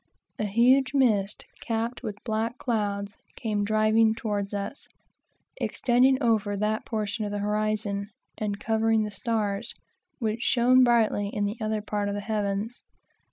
A 0.39 0.45
huge 0.45 0.95
mist 0.95 1.45
capped 1.61 2.01
with 2.01 2.23
black 2.23 2.57
clouds 2.57 3.19
came 3.35 3.63
driving 3.63 4.15
towards 4.15 4.51
us, 4.51 4.87
extending 5.57 6.17
over 6.23 6.57
that 6.57 6.85
quarter 6.89 7.25
of 7.25 7.31
the 7.31 7.37
horizon, 7.37 8.09
and 8.35 8.59
covering 8.59 9.03
the 9.03 9.11
stars, 9.11 9.75
which 10.17 10.41
shone 10.41 10.83
brightly 10.83 11.27
in 11.29 11.45
the 11.45 11.57
other 11.61 11.83
part 11.83 12.09
of 12.09 12.15
the 12.15 12.21
heavens. 12.21 12.81